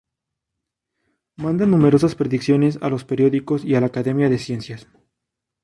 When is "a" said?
2.81-2.89, 3.75-3.81